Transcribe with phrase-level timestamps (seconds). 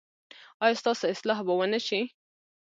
[0.63, 2.01] ایا ستاسو اصلاح به و نه شي؟